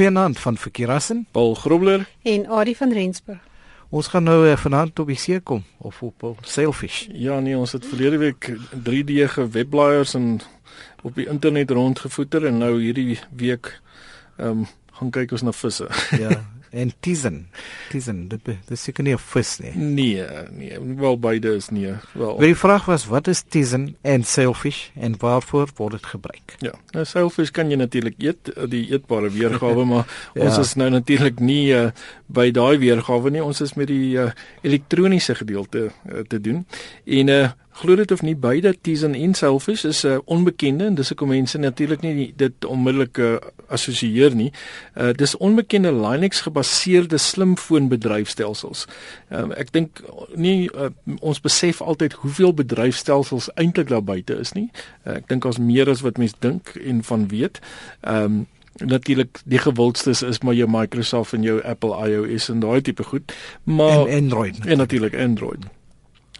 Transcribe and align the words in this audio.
Goeienaand 0.00 0.38
van 0.40 0.56
Verkeerassen, 0.56 1.26
Paul 1.30 1.54
Grobler 1.54 2.08
en 2.22 2.46
Adie 2.48 2.76
van 2.76 2.92
Rensburg. 2.92 3.38
Ons 3.88 4.06
gaan 4.06 4.22
nou 4.22 4.46
uh, 4.48 4.56
vanaand 4.56 4.98
op 4.98 5.10
die 5.12 5.16
see 5.20 5.40
kom 5.40 5.60
of 5.76 5.98
op 6.02 6.38
Sailfish. 6.40 7.02
Ja 7.12 7.36
nee, 7.40 7.56
ons 7.56 7.72
het 7.76 7.84
verlede 7.86 8.16
week 8.16 8.48
3D 8.88 9.28
webblaaiers 9.52 10.14
en 10.14 10.40
op 11.02 11.14
die 11.14 11.28
internet 11.28 11.70
rondgevoeter 11.70 12.46
en 12.48 12.58
nou 12.64 12.80
hierdie 12.80 13.18
week 13.36 13.74
ehm 14.38 14.64
um, 14.64 14.66
gaan 15.00 15.12
kyk 15.14 15.36
ons 15.36 15.46
na 15.46 15.54
visse. 15.56 15.88
Ja, 16.20 16.36
en 16.70 16.92
tizen. 17.02 17.48
Tizen, 17.90 18.28
dit 18.30 18.44
dit 18.46 18.78
seker 18.78 19.02
nie 19.02 19.14
'n 19.14 19.18
vis 19.18 19.58
nie. 19.58 19.72
Nee, 19.74 20.24
nee, 20.50 20.78
wel 20.96 21.18
beide 21.18 21.54
is 21.56 21.68
nee. 21.68 21.94
Wel. 22.14 22.38
Die 22.38 22.54
vraag 22.54 22.84
was 22.86 23.06
wat 23.06 23.26
is 23.26 23.42
tizen 23.42 23.96
en 24.02 24.24
sailfish 24.24 24.90
en 24.94 25.14
waarvoor 25.18 25.68
word 25.76 25.92
dit 25.92 26.06
gebruik? 26.06 26.54
Ja, 26.58 26.74
nou 26.90 27.04
sailfish 27.04 27.50
kan 27.50 27.70
jy 27.70 27.76
natuurlik 27.76 28.14
eet, 28.18 28.52
die 28.70 28.90
eetbare 28.92 29.30
weergawe, 29.30 29.84
maar 29.92 30.06
ja. 30.34 30.44
ons 30.44 30.58
is 30.58 30.74
nou 30.74 30.90
natuurlik 30.90 31.40
nie 31.40 31.72
uh, 31.74 31.90
by 32.26 32.50
daai 32.50 32.78
weergawe 32.78 33.30
nie. 33.30 33.42
Ons 33.42 33.60
is 33.60 33.74
met 33.74 33.86
die 33.86 34.14
uh, 34.14 34.30
elektroniese 34.62 35.34
gedeelte 35.34 35.90
uh, 35.90 36.22
te 36.28 36.40
doen. 36.40 36.66
En 37.04 37.28
uh, 37.28 37.50
glo 37.70 37.96
dit 37.96 38.10
of 38.10 38.22
nie 38.22 38.36
beide 38.36 38.74
Tizen 38.80 39.14
en 39.14 39.34
Selfish 39.34 39.84
is 39.84 40.02
'n 40.04 40.08
uh, 40.08 40.18
onbekende 40.24 40.84
en 40.84 40.94
dis 40.94 41.08
hoekom 41.08 41.28
mense 41.28 41.58
natuurlik 41.58 42.00
nie 42.00 42.32
dit 42.36 42.64
onmiddellik 42.64 43.18
uh, 43.18 43.36
assosieer 43.68 44.34
nie. 44.34 44.52
Uh 44.94 45.12
dis 45.12 45.36
onbekende 45.36 45.92
Linux 45.92 46.40
gebaseerde 46.40 47.18
slimfoon 47.18 47.88
bedryfstelsels. 47.88 48.86
Um, 49.30 49.52
ek 49.52 49.72
dink 49.72 50.02
nie 50.34 50.70
uh, 50.74 50.90
ons 51.20 51.40
besef 51.40 51.80
altyd 51.80 52.12
hoeveel 52.12 52.54
bedryfstelsels 52.54 53.50
eintlik 53.54 53.88
daar 53.88 54.04
buite 54.04 54.38
is 54.38 54.52
nie. 54.52 54.70
Uh, 55.06 55.14
ek 55.14 55.28
dink 55.28 55.44
ons 55.44 55.58
meer 55.58 55.88
as 55.88 56.00
wat 56.00 56.18
mense 56.18 56.36
dink 56.38 56.74
en 56.84 57.02
van 57.02 57.28
weet. 57.28 57.60
Um 58.00 58.46
natuurlik 58.80 59.40
die 59.44 59.58
gewildstes 59.58 60.22
is 60.22 60.38
maar 60.40 60.54
jou 60.54 60.68
Microsoft 60.70 61.32
en 61.32 61.42
jou 61.42 61.60
Apple 61.62 62.08
iOS 62.08 62.48
en 62.48 62.60
daai 62.60 62.80
tipe 62.80 63.04
goed 63.04 63.32
maar 63.64 64.06
en 64.06 64.22
Android 64.22 64.66
en 64.66 64.78
natuurlik 64.78 65.14
Android. 65.14 65.66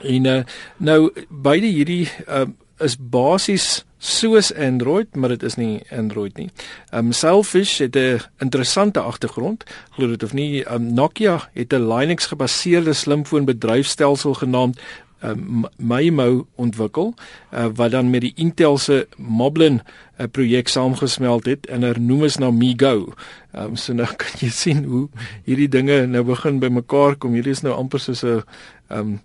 En 0.03 0.25
uh, 0.25 0.43
nou 0.77 1.11
beide 1.29 1.67
hierdie 1.67 2.09
uh, 2.29 2.47
is 2.79 2.97
basies 2.97 3.85
soos 4.01 4.55
Android, 4.55 5.15
maar 5.15 5.29
dit 5.29 5.43
is 5.43 5.59
nie 5.61 5.83
Android 5.93 6.37
nie. 6.41 6.49
Um 6.97 7.13
Selfish 7.13 7.79
het 7.79 7.97
'n 7.97 8.21
interessante 8.39 9.01
agtergrond, 9.01 9.65
glo 9.91 10.09
dit 10.09 10.23
of 10.23 10.33
nie. 10.33 10.65
Um 10.65 10.95
Nokia 10.95 11.51
het 11.53 11.73
'n 11.73 11.89
Linux 11.89 12.27
gebaseerde 12.27 12.93
slimfoon 12.93 13.45
bedryfstelsel 13.45 14.35
genaamd 14.35 14.81
um, 15.23 15.65
Maimo 15.77 16.47
ontwikkel 16.55 17.15
uh, 17.55 17.67
wat 17.75 17.91
dan 17.91 18.11
met 18.11 18.21
die 18.21 18.33
Intel 18.37 18.79
se 18.79 19.09
Moblin 19.17 19.81
'n 19.81 19.83
uh, 20.23 20.27
projek 20.31 20.69
saamgesmelt 20.69 21.45
het 21.45 21.67
en 21.67 21.83
er 21.83 22.01
noem 22.01 22.25
is 22.25 22.37
nou 22.37 22.53
MiGo. 22.53 23.13
Um, 23.57 23.77
so 23.77 23.93
nou 23.93 24.09
kan 24.21 24.33
jy 24.39 24.49
sien 24.49 24.85
hoe 24.85 25.09
hierdie 25.45 25.69
dinge 25.69 26.07
nou 26.07 26.25
begin 26.25 26.59
bymekaar 26.59 27.17
kom. 27.17 27.33
Hierdie 27.33 27.53
is 27.53 27.63
nou 27.63 27.75
amper 27.75 28.01
soos 28.01 28.23
'n 28.25 28.43
um 28.89 29.21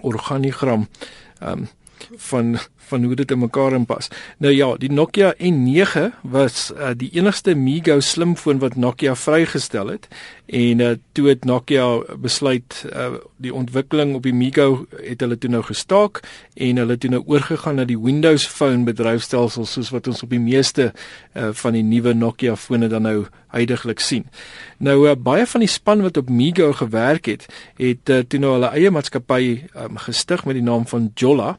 organigram 0.00 0.88
um 1.42 1.68
van 2.16 2.58
van 2.88 3.04
hoe 3.04 3.14
dit 3.14 3.30
in 3.30 3.38
mekaar 3.38 3.72
inpas. 3.72 4.08
Nou 4.38 4.54
ja, 4.54 4.76
die 4.76 4.92
Nokia 4.92 5.34
N9 5.36 6.08
was 6.22 6.70
uh, 6.72 6.90
die 6.96 7.10
enigste 7.12 7.54
MiGo 7.54 8.00
slimfoon 8.00 8.62
wat 8.62 8.76
Nokia 8.76 9.14
vrygestel 9.14 9.92
het 9.92 10.08
en 10.48 10.80
uh, 10.80 10.94
toe 11.12 11.26
het 11.28 11.44
Nokia 11.44 11.86
besluit 12.16 12.84
uh, 12.88 13.18
die 13.36 13.52
ontwikkeling 13.54 14.14
op 14.16 14.24
die 14.24 14.32
MiGo 14.32 14.86
het 14.96 15.20
hulle 15.20 15.36
toe 15.36 15.50
nou 15.52 15.60
gestaak 15.66 16.22
en 16.56 16.80
hulle 16.80 16.96
toe 16.96 17.10
nou 17.12 17.20
oorgegaan 17.26 17.76
na 17.76 17.84
die 17.88 17.98
Windows 18.00 18.46
Phone 18.48 18.86
bedryfstelsel 18.88 19.68
soos 19.68 19.92
wat 19.92 20.08
ons 20.08 20.24
op 20.24 20.32
die 20.32 20.40
meeste 20.40 20.90
uh, 20.90 21.50
van 21.52 21.76
die 21.76 21.84
nuwe 21.84 22.14
Nokia 22.16 22.56
fone 22.56 22.88
dan 22.88 23.04
nou 23.04 23.18
heidaglik 23.52 24.00
sien. 24.00 24.24
Nou 24.80 25.02
uh, 25.08 25.14
baie 25.16 25.44
van 25.48 25.64
die 25.64 25.70
span 25.70 26.04
wat 26.04 26.16
op 26.16 26.32
MiGo 26.32 26.72
gewerk 26.80 27.28
het, 27.28 27.44
het 27.76 28.08
uh, 28.08 28.22
toe 28.24 28.40
nou 28.40 28.56
hulle 28.56 28.72
eie 28.72 28.92
maatskappy 28.92 29.68
um, 29.76 30.00
gestig 30.00 30.46
met 30.48 30.56
die 30.56 30.64
naam 30.64 30.88
van 30.88 31.10
Jolla 31.14 31.58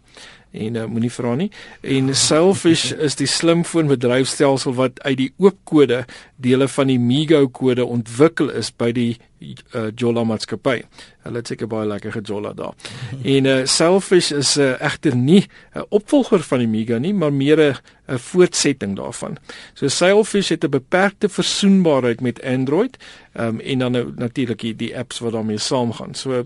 en 0.51 0.75
uh, 0.75 0.85
moenie 0.89 1.11
vra 1.13 1.35
nie. 1.37 1.49
En 1.81 2.13
Selfish 2.15 2.91
is 2.91 3.17
die 3.19 3.29
slimfoon 3.29 3.91
bedryfstelsel 3.91 4.75
wat 4.79 5.01
uit 5.05 5.17
die 5.17 5.31
oop 5.37 5.57
kode 5.69 6.03
dele 6.41 6.67
van 6.67 6.89
die 6.89 6.99
Migo 6.99 7.45
kode 7.47 7.85
ontwikkel 7.85 8.49
is 8.49 8.71
by 8.71 8.91
die 8.95 9.11
uh, 9.39 9.87
Jolla 9.95 10.23
maatskappy. 10.23 10.81
Hulle 11.25 11.41
het 11.41 11.47
seker 11.51 11.67
baie 11.67 11.87
lekker 11.87 12.11
gejolla 12.11 12.53
daar. 12.53 12.73
En 13.35 13.45
uh, 13.45 13.65
Selfish 13.65 14.31
is 14.31 14.57
uh, 14.57 14.81
egter 14.81 15.15
nie 15.15 15.41
'n 15.41 15.79
uh, 15.79 15.83
opvolger 15.89 16.43
van 16.43 16.59
die 16.59 16.67
Migo 16.67 16.97
nie, 16.97 17.13
maar 17.13 17.33
meer 17.33 17.59
'n 17.59 17.75
'n 18.09 18.17
voortsetting 18.17 18.95
daarvan. 18.95 19.37
So 19.73 19.87
Selfish 19.87 20.49
het 20.49 20.63
'n 20.63 20.69
beperkte 20.69 21.29
versoenbaarheid 21.29 22.21
met 22.21 22.43
Android, 22.43 22.97
um, 23.33 23.59
en 23.59 23.79
dan 23.79 23.91
nou 23.91 24.13
natuurlik 24.15 24.59
die, 24.59 24.75
die 24.75 24.97
apps 24.97 25.19
wat 25.19 25.31
daarmee 25.31 25.57
saamgaan. 25.57 26.13
So 26.13 26.31
uh, 26.31 26.43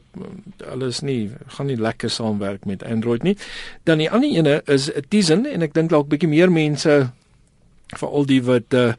hulle 0.58 0.88
is 0.88 1.00
nie 1.00 1.32
gaan 1.48 1.66
nie 1.66 1.78
lekker 1.78 2.10
saamwerk 2.10 2.66
met 2.66 2.84
Android 2.84 3.24
nie. 3.24 3.38
Dan 3.84 3.98
die 3.98 4.12
ander 4.12 4.30
ene 4.30 4.62
is 4.66 4.90
Tizen 5.08 5.46
en 5.46 5.62
ek 5.62 5.74
dink 5.74 5.90
dalk 5.90 6.08
bietjie 6.08 6.30
meer 6.30 6.52
mense 6.52 7.12
veral 7.98 8.26
die 8.26 8.44
wat 8.44 8.74
uh, 8.74 8.94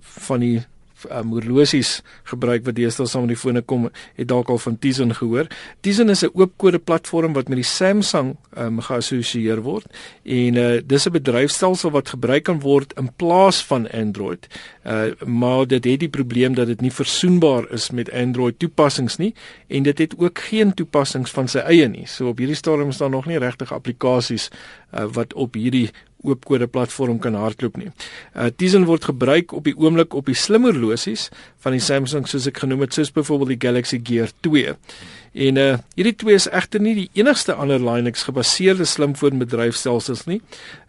van 0.00 0.40
die 0.40 0.64
um, 1.10 1.32
horlosies 1.36 2.00
gebruik 2.30 2.64
wat 2.64 2.76
deesdae 2.78 3.06
saam 3.06 3.26
met 3.26 3.34
die 3.34 3.40
fone 3.40 3.62
kom, 3.62 3.88
het 4.16 4.28
dalk 4.28 4.50
al 4.52 4.58
van 4.58 4.78
Tizen 4.78 5.14
gehoor. 5.14 5.46
Tizen 5.80 6.10
is 6.10 6.22
'n 6.24 6.30
oop 6.34 6.52
kode 6.56 6.78
platform 6.78 7.32
wat 7.32 7.48
met 7.48 7.56
die 7.56 7.64
Samsung 7.64 8.36
um, 8.56 8.80
geassosieer 8.80 9.62
word 9.62 9.86
en 10.24 10.56
uh, 10.56 10.80
dis 10.84 11.06
'n 11.06 11.12
bedryfstelsel 11.12 11.90
wat 11.90 12.08
gebruik 12.08 12.44
kan 12.44 12.60
word 12.60 12.92
in 12.96 13.10
plaas 13.16 13.64
van 13.64 13.90
Android. 13.90 14.46
Uh, 14.84 15.12
maar 15.24 15.66
dit 15.66 15.84
het 15.84 16.00
die 16.00 16.08
probleem 16.08 16.54
dat 16.54 16.66
dit 16.66 16.80
nie 16.80 16.92
versoenbaar 16.92 17.70
is 17.70 17.90
met 17.90 18.12
Android 18.12 18.58
toepassings 18.58 19.16
nie 19.16 19.34
en 19.68 19.82
dit 19.82 19.98
het 19.98 20.14
ook 20.18 20.38
geen 20.38 20.74
toepassings 20.74 21.30
van 21.30 21.48
sy 21.48 21.58
eie 21.58 21.88
nie. 21.88 22.06
So 22.06 22.28
op 22.28 22.38
hierdie 22.38 22.56
stadium 22.56 22.88
is 22.88 22.98
daar 22.98 23.10
nog 23.10 23.26
nie 23.26 23.38
regtig 23.38 23.72
applikasies 23.72 24.50
uh, 24.94 25.04
wat 25.12 25.34
op 25.34 25.54
hierdie 25.54 25.90
oop 26.24 26.46
kode 26.48 26.66
platform 26.66 27.18
kan 27.22 27.36
hardloop 27.38 27.76
nie. 27.80 27.90
Uh 28.34 28.48
Tizen 28.56 28.86
word 28.88 29.04
gebruik 29.10 29.52
op 29.56 29.66
die 29.68 29.74
oomblik 29.76 30.14
op 30.16 30.30
die 30.30 30.36
slim 30.38 30.64
horlosies 30.68 31.28
van 31.64 31.76
die 31.76 31.82
Samsung 31.82 32.26
soos 32.28 32.48
ek 32.48 32.62
genoem 32.64 32.86
het, 32.86 32.96
soos 32.96 33.12
byvoorbeeld 33.14 33.54
die 33.54 33.60
Galaxy 33.66 34.00
Gear 34.02 34.32
2. 34.46 34.74
En 35.46 35.60
uh 35.60 35.68
hierdie 35.98 36.16
twee 36.16 36.38
is 36.38 36.48
egter 36.48 36.80
nie 36.80 36.94
die 36.96 37.10
enigste 37.20 37.54
ander 37.54 37.82
Linux 37.82 38.24
gebaseerde 38.28 38.88
slimfoon 38.88 39.38
bedryfstelsels 39.42 40.26
nie. 40.30 40.40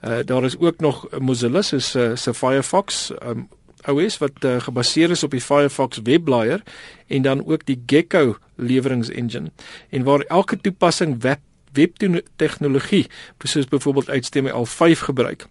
Uh 0.02 0.24
daar 0.28 0.48
is 0.48 0.58
ook 0.58 0.82
nog 0.82 1.06
Mozilla 1.20 1.62
se 1.62 1.78
uh, 1.78 2.16
se 2.16 2.34
Firefox 2.34 3.12
um, 3.22 3.48
OS 3.88 4.18
wat 4.18 4.44
uh, 4.44 4.58
gebaseer 4.62 5.12
is 5.12 5.24
op 5.24 5.32
die 5.32 5.42
Firefox 5.44 6.02
webblaaier 6.04 6.64
en 7.08 7.22
dan 7.22 7.46
ook 7.46 7.66
die 7.66 7.80
Gecko 7.86 8.38
leweringsengine 8.56 9.52
en 9.90 10.04
waar 10.04 10.26
elke 10.28 10.58
toepassing 10.58 11.22
web 11.22 11.40
webtegnologie 11.74 13.08
soos 13.44 13.68
byvoorbeeld 13.68 14.10
HTML5 14.10 15.00
gebruik. 15.10 15.48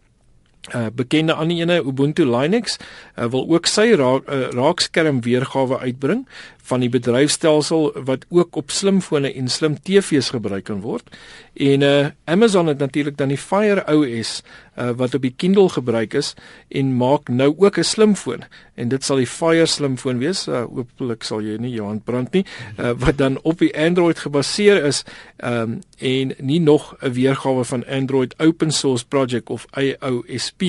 Uh 0.74 0.86
bekende 0.94 1.32
ander 1.32 1.56
ene 1.56 1.82
Ubuntu 1.84 2.24
Linux 2.26 2.76
uh, 2.76 3.24
wil 3.30 3.46
ook 3.48 3.66
sy 3.66 3.92
raak, 3.94 4.26
uh, 4.26 4.48
raakskerm 4.50 5.20
weergawe 5.22 5.78
uitbring 5.78 6.24
van 6.66 6.82
die 6.82 6.90
bedryfstelsel 6.90 7.92
wat 8.04 8.26
ook 8.28 8.56
op 8.56 8.70
slimfone 8.74 9.32
en 9.32 9.48
slim 9.48 9.76
TV's 9.82 10.32
gebruik 10.34 10.64
kan 10.66 10.80
word. 10.82 11.10
En 11.54 11.82
uh 11.86 12.06
Amazon 12.24 12.66
het 12.66 12.78
natuurlik 12.78 13.16
dan 13.16 13.28
die 13.28 13.38
Fire 13.38 13.84
OS 13.86 14.42
uh 14.76 14.90
wat 14.98 15.14
op 15.14 15.22
die 15.22 15.34
Kindle 15.36 15.68
gebruik 15.68 16.14
is 16.14 16.34
en 16.68 16.96
maak 16.96 17.28
nou 17.28 17.54
ook 17.56 17.78
'n 17.78 17.84
slimfoon 17.84 18.44
en 18.74 18.88
dit 18.88 19.04
sal 19.04 19.16
die 19.16 19.26
Fire 19.26 19.66
slimfoon 19.66 20.18
wees. 20.18 20.48
Uh 20.48 20.64
hopelik 20.64 21.22
sal 21.22 21.40
jy 21.40 21.56
nie 21.56 21.72
jou 21.72 21.86
hand 21.86 22.04
brand 22.04 22.32
nie. 22.32 22.44
Uh 22.78 22.92
wat 22.98 23.18
dan 23.18 23.38
op 23.42 23.58
die 23.58 23.72
Android 23.78 24.18
gebaseer 24.18 24.84
is 24.84 25.04
um 25.44 25.80
en 25.98 26.34
nie 26.38 26.60
nog 26.60 26.96
'n 27.00 27.12
weergawe 27.12 27.64
van 27.64 27.86
Android 27.86 28.34
open 28.38 28.70
source 28.70 29.06
project 29.06 29.50
of 29.50 29.66
AOSP 29.70 30.62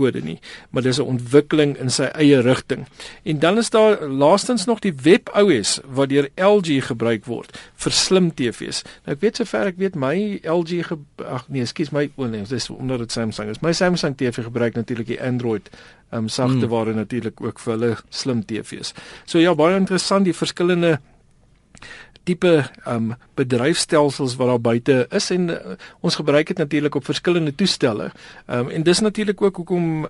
kode 0.00 0.22
nie, 0.24 0.38
maar 0.70 0.82
dis 0.86 0.98
'n 0.98 1.06
ontwikkeling 1.16 1.76
in 1.78 1.90
sy 1.90 2.08
eie 2.16 2.40
rigting. 2.40 2.86
En 3.24 3.38
dan 3.38 3.58
is 3.58 3.70
daar 3.70 4.08
laastens 4.08 4.64
nog 4.64 4.80
die 4.80 4.94
Web 5.02 5.30
OS 5.34 5.80
wat 5.84 6.08
deur 6.08 6.28
LG 6.36 6.86
gebruik 6.86 7.24
word 7.24 7.56
vir 7.76 7.92
slim 7.92 8.34
TV's. 8.34 8.82
Nou 9.04 9.16
ek 9.16 9.20
weet 9.20 9.36
sover 9.36 9.66
ek 9.66 9.78
weet 9.78 9.94
my 9.94 10.40
LG 10.44 10.84
ag 11.26 11.48
nee, 11.48 11.62
ekskuus 11.62 11.92
my 11.92 12.10
o 12.16 12.26
nee, 12.26 12.42
dis 12.48 12.70
omdat 12.70 12.98
dit 12.98 13.12
Samsung 13.12 13.50
is. 13.50 13.60
My 13.60 13.72
Samsung 13.72 14.16
TV 14.16 14.44
gebruik 14.44 14.74
natuurlik 14.74 15.06
die 15.06 15.22
Android 15.22 15.70
ehm 16.10 16.24
um, 16.24 16.28
sagteware 16.28 16.90
hmm. 16.90 16.98
natuurlik 16.98 17.40
ook 17.40 17.60
vir 17.60 17.72
hulle 17.72 17.96
slim 18.08 18.44
TV's. 18.44 18.94
So 19.24 19.38
ja, 19.38 19.54
baie 19.54 19.76
interessant 19.76 20.24
die 20.24 20.34
verskillende 20.34 20.98
tipe 22.24 22.64
um 22.86 23.14
bedryfstelsels 23.34 24.36
wat 24.36 24.48
daar 24.48 24.60
buite 24.60 25.06
is 25.10 25.30
en 25.30 25.48
uh, 25.48 25.76
ons 26.00 26.14
gebruik 26.14 26.46
dit 26.46 26.58
natuurlik 26.58 26.94
op 26.94 27.04
verskillende 27.04 27.54
toestelle. 27.54 28.10
Um 28.46 28.68
en 28.70 28.82
dis 28.82 29.00
natuurlik 29.00 29.42
ook 29.42 29.56
hoekom 29.56 30.08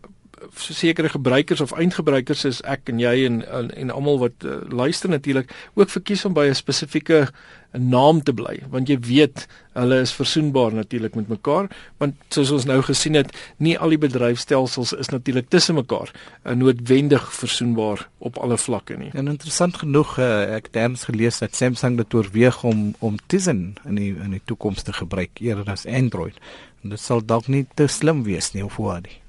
sekere 0.57 1.09
gebruikers 1.09 1.61
of 1.61 1.73
eindgebruikers 1.77 2.45
soos 2.45 2.61
ek 2.69 2.89
en 2.93 3.01
jy 3.03 3.27
en 3.27 3.41
en, 3.45 3.71
en 3.77 3.93
almal 3.95 4.21
wat 4.23 4.45
uh, 4.45 4.61
luister 4.69 5.11
natuurlik 5.11 5.53
ook 5.75 5.93
verkies 5.93 6.25
om 6.25 6.35
by 6.37 6.49
'n 6.49 6.55
spesifieke 6.55 7.29
'n 7.73 7.89
naam 7.89 8.23
te 8.23 8.33
bly 8.33 8.63
want 8.71 8.89
jy 8.89 8.99
weet 8.99 9.47
hulle 9.79 10.01
is 10.01 10.13
versoenbaar 10.13 10.75
natuurlik 10.75 11.15
met 11.15 11.29
mekaar 11.29 11.69
want 11.99 12.15
soos 12.29 12.51
ons 12.51 12.65
nou 12.65 12.81
gesien 12.83 13.15
het 13.15 13.31
nie 13.59 13.79
al 13.79 13.95
die 13.95 13.99
bedryfstelsels 13.99 14.93
is 14.93 15.09
natuurlik 15.09 15.49
tussen 15.49 15.75
mekaar 15.75 16.11
uh, 16.11 16.53
noodwendig 16.55 17.33
versoenbaar 17.33 18.09
op 18.19 18.39
alle 18.39 18.59
vlakke 18.59 18.97
nie. 18.97 19.11
En 19.13 19.29
interessant 19.29 19.77
genoeg 19.77 20.19
uh, 20.19 20.57
ek 20.57 20.71
het 20.73 20.77
eens 20.77 21.05
gelees 21.05 21.39
dat 21.39 21.57
Samsung 21.57 21.97
dit 21.97 22.15
oorweeg 22.15 22.65
om 22.65 22.95
om 22.99 23.17
Tizen 23.27 23.75
in 23.85 23.95
die 23.95 24.13
in 24.17 24.31
die 24.31 24.45
toekoms 24.45 24.83
te 24.83 24.93
gebruik 24.93 25.41
eerder 25.41 25.71
as 25.71 25.87
Android. 25.87 26.37
En 26.83 26.91
dit 26.91 27.01
sal 27.01 27.25
dalk 27.25 27.49
nie 27.49 27.67
te 27.75 27.87
slim 27.87 28.25
wees 28.25 28.53
nie 28.53 28.65
of 28.65 28.77
hoe 28.77 29.01
dit. 29.01 29.21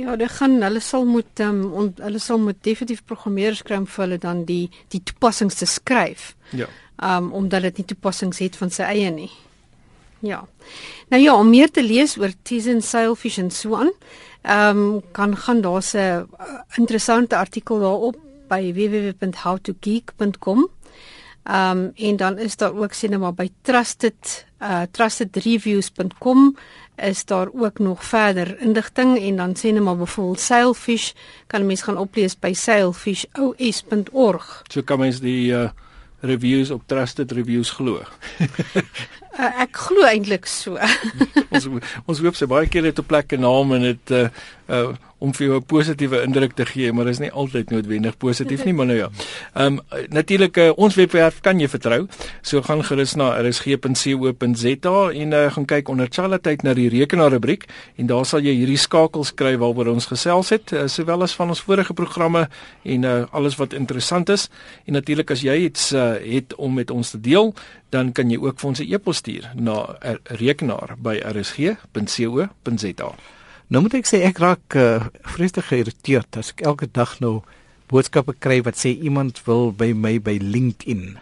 Ja, 0.00 0.16
dit 0.16 0.30
gaan 0.38 0.62
hulle 0.62 0.80
sal 0.80 1.04
moet 1.04 1.40
um, 1.44 1.72
on, 1.76 1.90
hulle 2.00 2.18
sal 2.22 2.38
moet 2.40 2.56
definitief 2.64 3.02
programmeerders 3.08 3.62
kry 3.66 3.76
om 3.82 3.86
vir 3.90 4.04
hulle 4.04 4.18
dan 4.22 4.44
die 4.48 4.70
die 4.94 5.02
toepassings 5.04 5.54
te 5.60 5.66
skryf. 5.68 6.34
Ja. 6.56 6.66
Um 6.96 7.32
omdat 7.36 7.62
dit 7.68 7.76
nie 7.80 7.88
toepassings 7.92 8.38
het 8.40 8.56
van 8.60 8.70
sy 8.72 8.82
eie 8.88 9.10
nie. 9.12 9.30
Ja. 10.24 10.40
Nou 11.12 11.22
ja, 11.22 11.34
om 11.36 11.50
meer 11.50 11.70
te 11.72 11.82
lees 11.84 12.18
oor 12.20 12.32
Tizen 12.44 12.82
Sailfish 12.84 13.38
en 13.42 13.50
so 13.50 13.74
aan, 13.76 13.92
um 14.56 15.02
kan 15.16 15.36
gaan 15.36 15.60
daar's 15.60 15.92
'n 15.94 15.98
uh, 15.98 16.22
interessante 16.76 17.36
artikel 17.36 17.80
daarop 17.80 18.16
by 18.48 18.72
www.howtogeek.com. 18.72 20.68
Um 21.44 21.92
en 21.94 22.16
dan 22.16 22.38
is 22.38 22.56
daar 22.56 22.76
ook 22.76 22.92
sien 22.92 23.20
maar 23.20 23.34
by 23.34 23.50
trusted 23.62 24.46
uh 24.60 24.82
trustedreviews.com 24.90 26.56
is 26.96 27.24
daar 27.24 27.48
ook 27.52 27.78
nog 27.78 28.04
verder 28.04 28.60
inligting 28.60 29.18
en 29.18 29.36
dan 29.36 29.56
sê 29.56 29.72
net 29.72 29.82
maar 29.82 29.96
byvoorbeeld 29.96 30.40
sailfish 30.40 31.12
kan 31.46 31.66
mense 31.66 31.84
gaan 31.84 31.98
oplees 31.98 32.38
by 32.38 32.52
sailfishos.org. 32.52 34.62
So 34.68 34.82
kan 34.82 34.98
mens 34.98 35.20
die 35.20 35.52
uh 35.52 35.68
reviews 36.20 36.70
op 36.70 36.82
trusted 36.86 37.32
reviews 37.32 37.70
glo. 37.70 38.00
uh, 38.00 39.60
ek 39.64 39.76
glo 39.86 40.04
eintlik 40.04 40.46
so. 40.46 40.76
ons 41.54 41.68
ons 42.04 42.20
hoop 42.20 42.36
sy 42.36 42.46
baie 42.50 42.68
keer 42.68 42.84
het 42.90 43.00
op 43.00 43.08
plekke 43.08 43.40
naam 43.40 43.72
en 43.78 43.82
dit 43.92 44.16
uh 44.16 44.28
uh 44.68 44.90
om 45.20 45.34
vir 45.36 45.46
jou 45.46 45.56
'n 45.56 45.64
positiewe 45.64 46.22
indruk 46.22 46.52
te 46.56 46.64
gee, 46.66 46.92
maar 46.92 47.04
dit 47.04 47.12
is 47.12 47.20
nie 47.20 47.30
altyd 47.30 47.70
noodwendig 47.70 48.16
positief 48.16 48.64
nie, 48.64 48.72
maar 48.72 48.86
nou 48.86 48.98
ja. 48.98 49.08
Ehm 49.54 49.66
um, 49.66 49.80
natuurlik 50.08 50.56
uh, 50.56 50.70
ons 50.76 50.94
webwerf 50.94 51.40
kan 51.40 51.60
jy 51.60 51.68
vertrou. 51.68 52.06
So 52.42 52.62
gaan 52.62 52.84
gerus 52.84 53.14
na 53.14 53.40
rsg.co.za 53.40 55.10
en 55.10 55.32
uh, 55.32 55.52
gaan 55.52 55.64
kyk 55.64 55.88
onder 55.88 56.06
Charlatheid 56.10 56.62
na 56.62 56.74
die 56.74 56.88
rekenaar 56.88 57.30
rubriek 57.30 57.66
en 57.96 58.06
daar 58.06 58.24
sal 58.24 58.40
jy 58.40 58.54
hierdie 58.54 58.78
skakels 58.78 59.34
kry 59.34 59.56
waaroor 59.56 59.92
ons 59.92 60.06
gesels 60.06 60.48
het, 60.50 60.72
uh, 60.72 60.86
sowel 60.86 61.22
as 61.22 61.34
van 61.34 61.48
ons 61.48 61.60
vorige 61.60 61.92
programme 61.92 62.48
en 62.82 63.02
uh, 63.02 63.24
alles 63.30 63.56
wat 63.56 63.72
interessant 63.72 64.28
is. 64.28 64.48
En 64.86 64.92
natuurlik 64.92 65.30
as 65.30 65.42
jy 65.42 65.56
iets 65.68 65.92
uh, 65.92 66.14
het 66.24 66.54
om 66.54 66.74
met 66.74 66.90
ons 66.90 67.10
te 67.10 67.20
deel, 67.20 67.54
dan 67.90 68.12
kan 68.12 68.30
jy 68.30 68.38
ook 68.38 68.58
vir 68.60 68.68
ons 68.68 68.80
'n 68.80 68.92
e-pos 68.92 69.16
stuur 69.16 69.50
na 69.54 69.98
rekenaar 70.24 70.96
by 70.98 71.20
rsg.co.za. 71.20 73.14
Nou 73.70 73.84
moet 73.84 74.00
ek 74.00 74.08
sê 74.10 74.24
ek 74.26 74.40
raak 74.42 74.74
uh, 74.74 75.06
vreeslik 75.36 75.68
geïrriteerd 75.70 76.40
as 76.40 76.50
ek 76.54 76.64
elke 76.66 76.88
dag 76.90 77.12
nou 77.22 77.40
boodskappe 77.90 78.34
kry 78.42 78.60
wat 78.66 78.78
sê 78.78 78.90
iemand 78.98 79.38
wil 79.46 79.70
by 79.70 79.92
my 79.94 80.16
by 80.22 80.38
LinkedIn 80.42 81.18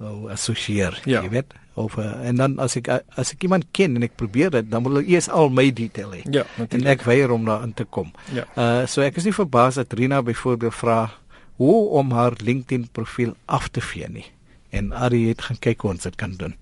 nou 0.00 0.30
assosieer, 0.32 0.96
ja. 1.04 1.20
jy 1.22 1.30
weet, 1.34 1.54
of 1.78 1.94
uh, 2.00 2.08
en 2.26 2.40
dan 2.40 2.56
as 2.62 2.74
ek 2.80 2.88
as 2.90 3.34
ek 3.34 3.44
iemand 3.46 3.68
ken 3.76 3.98
en 3.98 4.06
ek 4.06 4.16
probeer 4.18 4.52
dit, 4.54 4.68
dan 4.72 4.82
wil 4.86 4.98
hulle 4.98 5.12
eers 5.12 5.28
al 5.28 5.52
my 5.52 5.68
detail 5.76 6.14
hê. 6.16 6.22
Ja, 6.32 6.46
en 6.66 6.88
ek 6.90 7.04
weier 7.06 7.32
om 7.34 7.44
daar 7.46 7.66
in 7.66 7.74
te 7.76 7.86
kom. 7.86 8.10
Ja. 8.34 8.46
Uh 8.56 8.88
so 8.90 9.04
ek 9.04 9.20
is 9.20 9.28
nie 9.28 9.36
verbaas 9.36 9.78
dat 9.78 9.92
Rina 9.94 10.22
byvoorbeeld 10.24 10.74
vra 10.80 11.00
hoe 11.60 11.78
om 12.00 12.14
haar 12.16 12.38
LinkedIn 12.40 12.88
profiel 12.96 13.36
af 13.46 13.68
te 13.68 13.84
vee 13.84 14.08
nie. 14.08 14.26
En 14.72 14.94
Ari 14.96 15.26
het 15.28 15.44
gaan 15.44 15.60
kyk 15.60 15.84
hoe 15.84 15.92
ons 15.92 16.08
dit 16.08 16.16
kan 16.16 16.32
doen. 16.40 16.56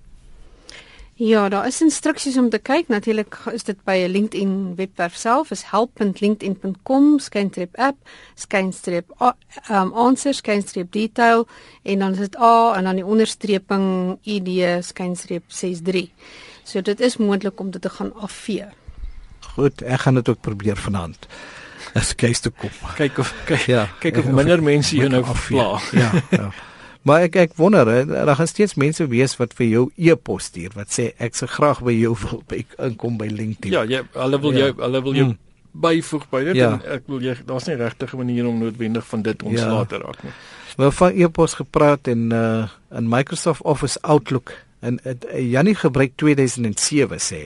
Ja, 1.19 1.49
daar 1.49 1.67
is 1.67 1.81
instruksies 1.83 2.37
om 2.39 2.47
te 2.51 2.61
kyk. 2.63 2.89
Natuurlik 2.89 3.41
is 3.51 3.65
dit 3.67 3.79
by 3.85 3.97
'n 4.07 4.11
LinkedIn 4.11 4.75
webwerf 4.77 5.17
self, 5.17 5.51
is 5.51 5.63
help.linkedin.com, 5.63 7.19
skynstreep 7.19 7.75
app, 7.77 7.97
skynstreep 8.35 9.11
um 9.71 9.93
answer, 9.93 10.35
skynstreep 10.35 10.93
detail 10.93 11.49
en 11.83 11.99
dan 11.99 12.13
is 12.13 12.19
dit 12.19 12.39
A 12.39 12.75
en 12.77 12.85
dan 12.85 12.95
die 12.95 13.07
onderstreping 13.07 14.19
ID 14.23 14.85
skynstreep 14.85 15.43
63. 15.47 16.09
So 16.63 16.81
dit 16.81 17.01
is 17.01 17.17
moontlik 17.17 17.61
om 17.61 17.71
dit 17.71 17.83
te 17.83 17.91
gaan 17.91 18.15
afvee. 18.15 18.67
Goed, 19.41 19.83
ek 19.83 20.01
gaan 20.01 20.15
dit 20.15 20.29
ook 20.29 20.41
probeer 20.41 20.77
vanaand. 20.77 21.27
As 21.95 22.15
keuse 22.15 22.41
te 22.41 22.51
kom. 22.51 22.71
Kyk 22.95 23.19
of 23.19 23.35
kyk, 23.45 23.67
ja, 23.67 23.89
kyk 23.99 24.17
of 24.17 24.25
minder 24.25 24.63
mense 24.63 24.97
jou 24.97 25.09
nou 25.09 25.25
afvla. 25.25 25.81
Ja, 25.91 26.13
ja. 26.31 26.53
Maar 27.09 27.25
ek 27.29 27.37
ek 27.41 27.57
wonder, 27.57 27.89
daar 28.07 28.37
gaan 28.37 28.51
steeds 28.51 28.77
mense 28.81 29.07
wees 29.09 29.37
wat 29.41 29.55
vir 29.57 29.67
jou 29.67 29.85
e-pos 29.97 30.51
stuur 30.51 30.75
wat 30.77 30.93
sê 30.93 31.11
ek 31.17 31.39
se 31.39 31.49
graag 31.49 31.81
by 31.87 31.95
jou 31.97 32.15
wil 32.25 32.43
by 32.51 32.63
inkom 32.91 33.17
by 33.21 33.31
LinkedIn. 33.33 33.73
Ja, 33.73 33.85
jy 33.89 34.03
hulle 34.13 34.41
wil 34.45 34.57
ja. 34.57 34.67
jou 34.67 34.75
hulle 34.83 35.03
wil 35.07 35.21
jou 35.23 35.29
byvoeg 35.79 36.29
by 36.33 36.45
dit 36.51 36.61
ja. 36.61 36.71
en 36.75 36.87
ek 36.99 37.11
wil 37.11 37.25
jy 37.25 37.35
daar's 37.49 37.69
nie 37.69 37.77
regtig 37.81 38.13
'n 38.13 38.21
manier 38.21 38.47
om 38.47 38.61
noodwendig 38.61 39.07
van 39.07 39.23
dit 39.23 39.43
ontslae 39.43 39.83
ja. 39.83 39.85
te 39.85 40.01
raak 40.05 40.23
nie. 40.23 40.33
Wel 40.77 40.91
van 40.91 41.13
e-pos 41.13 41.55
gepraat 41.55 42.09
en 42.09 42.33
uh 42.33 42.69
in 42.99 43.09
Microsoft 43.09 43.63
Office 43.63 43.99
Outlook 44.01 44.53
en 44.81 44.99
uh, 45.05 45.13
Janie 45.53 45.75
gebruik 45.75 46.13
2007 46.17 47.19
sê 47.21 47.43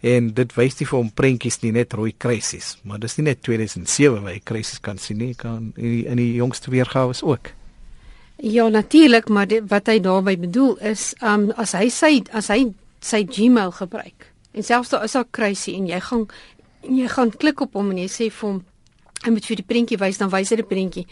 en 0.00 0.32
dit 0.34 0.54
wys 0.56 0.78
nie 0.78 0.86
vir 0.86 0.98
hom 0.98 1.10
prentjies 1.10 1.60
nie 1.62 1.72
net 1.72 1.94
rooi 1.94 2.12
kruisies, 2.18 2.78
maar 2.82 2.98
dis 2.98 3.16
nie 3.16 3.30
net 3.30 3.42
2007 3.42 4.22
waar 4.22 4.34
jy 4.34 4.42
kruisies 4.44 4.80
kan 4.80 4.98
sien 4.98 5.18
nie, 5.18 5.34
kan 5.34 5.72
in 5.76 5.88
die, 5.88 6.06
in 6.06 6.16
die 6.16 6.34
jongste 6.34 6.70
weergawe 6.70 7.14
is 7.14 7.22
ook. 7.22 7.54
Ja, 8.42 8.68
natuurlik, 8.68 9.28
maar 9.28 9.46
dit, 9.46 9.62
wat 9.70 9.86
hy 9.86 10.00
daarmee 10.02 10.38
bedoel 10.38 10.76
is, 10.90 11.12
um 11.22 11.52
as 11.54 11.76
hy 11.78 11.86
sy 11.94 12.16
as 12.34 12.48
hy 12.50 12.72
sy 12.98 13.20
Gmail 13.30 13.70
gebruik 13.76 14.26
en 14.52 14.66
selfs 14.66 14.90
daar 14.90 15.04
is 15.06 15.14
'n 15.14 15.30
kruisie 15.30 15.76
en 15.76 15.86
jy 15.86 16.00
gaan 16.00 16.26
en 16.82 16.96
jy 16.96 17.08
gaan 17.08 17.30
klik 17.30 17.60
op 17.60 17.72
hom 17.78 17.90
en 17.90 17.98
jy 17.98 18.08
sê 18.08 18.30
vir 18.30 18.48
hom 18.48 18.64
hy 19.24 19.30
moet 19.30 19.46
vir 19.46 19.56
die 19.56 19.68
prentjie 19.68 19.98
wys, 19.98 20.18
dan 20.18 20.30
wys 20.30 20.50
hy 20.50 20.56
die 20.56 20.66
prentjie. 20.74 21.06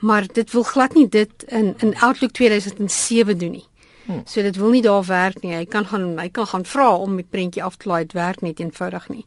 Maar 0.00 0.26
dit 0.26 0.52
wil 0.52 0.62
glad 0.62 0.94
nie 0.94 1.08
dit 1.08 1.44
in 1.48 1.74
in 1.78 1.94
Outlook 2.00 2.32
2007 2.32 3.38
doen 3.38 3.52
nie. 3.52 3.64
Hmm. 4.06 4.22
So 4.26 4.42
dit 4.42 4.56
wil 4.56 4.70
nie 4.70 4.82
daar 4.82 5.04
werk 5.04 5.42
nie. 5.42 5.54
Hy 5.54 5.64
kan 5.64 5.86
gaan 5.86 6.18
hy 6.18 6.28
kan 6.28 6.46
gaan 6.46 6.64
vra 6.64 6.96
om 6.96 7.16
die 7.16 7.26
prentjie 7.30 7.62
af 7.62 7.76
te 7.76 7.88
laai, 7.88 8.02
dit 8.02 8.12
werk 8.12 8.42
net 8.42 8.60
eenvoudig 8.60 9.08
nie. 9.08 9.24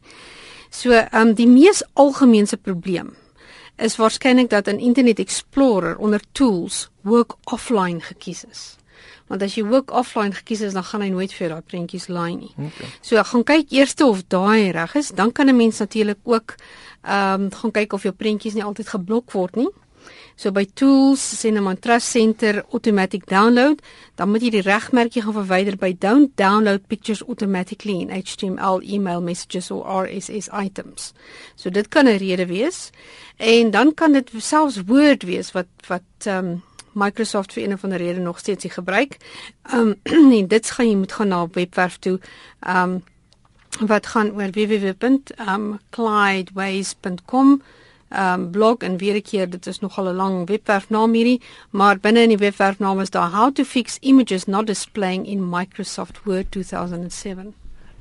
So, 0.70 0.92
ehm 0.92 1.28
um, 1.28 1.34
die 1.34 1.48
mees 1.48 1.82
algemeenste 1.94 2.56
probleem 2.56 3.16
is 3.80 3.96
waarskynlik 3.96 4.50
dat 4.50 4.68
in 4.68 4.78
Internet 4.78 5.18
Explorer 5.18 5.96
onder 5.96 6.20
tools 6.32 6.88
work 7.00 7.34
offline 7.44 8.00
gekies 8.00 8.44
is. 8.44 8.76
Want 9.30 9.42
as 9.46 9.54
jy 9.54 9.62
work 9.64 9.92
offline 9.94 10.34
gekies 10.34 10.60
is, 10.66 10.74
dan 10.74 10.84
gaan 10.84 11.04
hy 11.04 11.08
nooit 11.12 11.32
vir 11.32 11.52
daai 11.52 11.62
prentjies 11.62 12.08
laai 12.10 12.34
nie. 12.34 12.50
Okay. 12.58 12.88
So 13.00 13.22
gaan 13.22 13.44
kyk 13.46 13.70
eers 13.70 13.94
of 14.02 14.24
daai 14.26 14.72
reg 14.74 14.96
is, 14.98 15.12
dan 15.14 15.32
kan 15.32 15.48
'n 15.48 15.56
mens 15.56 15.78
natuurlik 15.78 16.18
ook 16.24 16.54
ehm 17.02 17.42
um, 17.42 17.50
gaan 17.50 17.70
kyk 17.70 17.92
of 17.92 18.02
jou 18.02 18.12
prentjies 18.14 18.54
nie 18.54 18.64
altyd 18.64 18.88
geblok 18.88 19.32
word 19.32 19.56
nie. 19.56 19.70
So 20.36 20.50
by 20.50 20.66
tools 20.74 21.40
sien 21.40 21.56
'n 21.56 21.78
Trust 21.78 22.10
Center 22.10 22.64
automatic 22.72 23.26
download, 23.26 23.82
dan 24.14 24.30
moet 24.30 24.42
jy 24.42 24.50
die 24.50 24.62
regmerkie 24.62 25.22
gaan 25.22 25.32
verwyder 25.32 25.76
by 25.76 25.96
don't 25.98 26.36
download 26.36 26.86
pictures 26.86 27.22
automatically 27.22 28.00
in 28.00 28.10
HTML 28.10 28.82
email 28.82 29.20
messages 29.20 29.70
or 29.70 30.06
RSS 30.06 30.48
items. 30.52 31.12
So 31.54 31.70
dit 31.70 31.88
kan 31.88 32.06
'n 32.06 32.16
rede 32.16 32.46
wees. 32.46 32.90
En 33.36 33.70
dan 33.70 33.94
kan 33.94 34.12
dit 34.12 34.30
selfs 34.36 34.82
Word 34.86 35.22
wees 35.22 35.52
wat 35.52 35.66
wat 35.86 36.26
um 36.26 36.62
Microsoft 36.92 37.52
vir 37.52 37.62
een 37.62 37.72
of 37.72 37.84
ander 37.84 37.98
rede 37.98 38.20
nog 38.20 38.38
steeds 38.38 38.64
nie 38.64 38.72
gebruik. 38.72 39.16
Um 39.74 39.94
nee, 40.04 40.46
dit 40.46 40.70
gaan 40.70 40.88
jy 40.88 40.96
moet 40.96 41.12
gaan 41.12 41.28
na 41.28 41.48
webwerf 41.52 41.98
toe. 41.98 42.20
Um 42.66 43.02
wat 43.86 44.06
gaan 44.06 44.32
oor 44.32 44.50
www.clydeways.com 44.50 47.50
um 47.50 47.62
blog 48.50 48.82
en 48.82 48.96
weer 48.98 49.14
'n 49.14 49.22
keer 49.22 49.50
dit 49.50 49.66
is 49.66 49.80
nogal 49.80 50.08
'n 50.08 50.16
lang 50.16 50.48
webwerfnaam 50.48 51.14
hierdie 51.14 51.40
maar 51.70 51.98
binne 51.98 52.22
in 52.22 52.28
die 52.28 52.44
webwerfnaam 52.46 53.00
is 53.00 53.10
daar 53.10 53.30
how 53.30 53.52
to 53.52 53.64
fix 53.64 53.98
images 54.00 54.46
not 54.46 54.66
displaying 54.66 55.26
in 55.26 55.48
Microsoft 55.50 56.20
Word 56.24 56.50
2007 56.50 57.54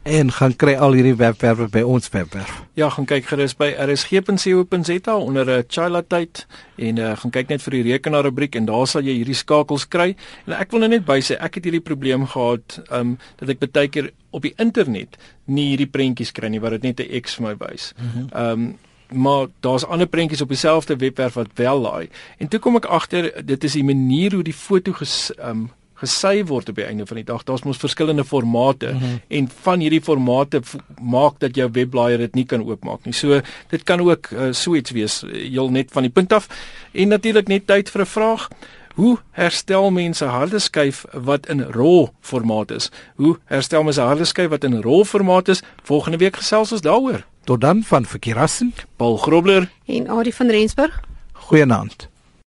en 0.09 0.31
gaan 0.31 0.55
kry 0.55 0.73
al 0.79 0.95
hierdie 0.97 1.15
webwerwe 1.19 1.67
by 1.71 1.81
ons 1.85 2.09
webwerf. 2.13 2.51
Ja, 2.79 2.89
gaan 2.93 3.05
kyk 3.09 3.27
gerus 3.29 3.55
by 3.59 3.69
rsg.co.za 3.83 5.15
onder 5.15 5.45
'n 5.45 5.49
uh, 5.49 5.63
Chila 5.67 6.01
tyd 6.01 6.47
en 6.77 6.97
uh, 6.97 7.17
gaan 7.17 7.31
kyk 7.31 7.49
net 7.49 7.61
vir 7.61 7.71
die 7.71 7.83
rekenaar 7.91 8.23
rubriek 8.23 8.55
en 8.55 8.65
daar 8.65 8.87
sal 8.87 9.01
jy 9.01 9.19
hierdie 9.19 9.35
skakels 9.35 9.87
kry. 9.87 10.15
En 10.47 10.53
ek 10.53 10.71
wil 10.71 10.79
nou 10.79 10.89
net 10.89 11.05
bysê 11.05 11.37
ek 11.39 11.55
het 11.55 11.63
hierdie 11.63 11.83
probleem 11.83 12.25
gehad 12.25 12.79
um 12.91 13.17
dat 13.37 13.49
ek 13.49 13.59
baie 13.71 13.87
keer 13.87 14.11
op 14.31 14.41
die 14.41 14.53
internet 14.57 15.17
nie 15.45 15.69
hierdie 15.75 15.89
prentjies 15.89 16.31
kry 16.31 16.47
nie 16.47 16.59
wat 16.59 16.71
dit 16.71 16.83
net 16.83 16.99
'n 16.99 17.21
X 17.21 17.35
vir 17.35 17.47
my 17.47 17.55
wys. 17.57 17.93
Mm 17.97 18.09
-hmm. 18.09 18.27
Um 18.33 18.77
maar 19.11 19.47
daar's 19.59 19.85
ander 19.85 20.07
prentjies 20.07 20.41
op 20.41 20.47
dieselfde 20.47 20.95
webwerf 20.95 21.33
wat 21.33 21.47
wel 21.53 21.79
laai. 21.79 22.09
En 22.37 22.47
toe 22.47 22.59
kom 22.59 22.75
ek 22.75 22.85
agter 22.85 23.31
dit 23.45 23.63
is 23.63 23.73
die 23.73 23.83
manier 23.83 24.33
hoe 24.33 24.43
die 24.43 24.53
foto 24.53 24.93
ges, 24.93 25.31
um, 25.41 25.69
gesy 25.99 26.43
word 26.47 26.69
op 26.71 26.77
die 26.79 26.85
einde 26.85 27.05
van 27.05 27.19
die 27.19 27.25
dag. 27.27 27.43
Daar's 27.43 27.65
mos 27.67 27.81
verskillende 27.81 28.23
formate 28.23 28.93
mm 28.93 28.99
-hmm. 28.99 29.21
en 29.27 29.49
van 29.61 29.79
hierdie 29.79 30.01
formate 30.01 30.61
maak 31.01 31.39
dat 31.39 31.55
jou 31.55 31.69
webblaaier 31.71 32.17
dit 32.17 32.35
nie 32.35 32.45
kan 32.45 32.63
oopmaak 32.63 33.05
nie. 33.05 33.13
So 33.13 33.41
dit 33.69 33.83
kan 33.83 34.01
ook 34.01 34.29
uh, 34.31 34.51
so 34.51 34.75
iets 34.75 34.91
wees 34.91 35.23
heel 35.31 35.69
net 35.69 35.91
van 35.91 36.03
die 36.03 36.11
punt 36.11 36.33
af. 36.33 36.47
En 36.91 37.07
natuurlik 37.07 37.47
net 37.47 37.67
tyd 37.67 37.89
vir 37.89 38.01
'n 38.01 38.05
vraag. 38.05 38.47
Hoe 38.95 39.17
herstel 39.31 39.91
mense 39.91 40.25
harde 40.25 40.59
skyf 40.59 41.05
wat 41.13 41.47
in 41.47 41.61
RAW 41.61 42.07
formaat 42.21 42.71
is? 42.71 42.91
Hoe 43.15 43.37
herstel 43.45 43.83
mense 43.83 44.01
harde 44.01 44.25
skyf 44.25 44.49
wat 44.49 44.63
in 44.63 44.81
RAW 44.81 45.05
formaat 45.05 45.47
is? 45.47 45.61
Volgende 45.83 46.17
week 46.17 46.35
gesels 46.35 46.71
ons 46.71 46.81
daaroor. 46.81 47.23
Tot 47.49 47.61
dan 47.61 47.83
van 47.83 48.05
Verkeerassen, 48.05 48.73
Paul 48.95 49.17
Grobler 49.17 49.71
en 49.85 50.09
Adie 50.09 50.35
van 50.35 50.49
Rensburg. 50.49 51.01
Goeienaand. 51.31 52.09